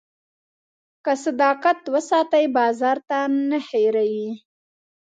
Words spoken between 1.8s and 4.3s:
وساتې، بازار تا نه هېروي.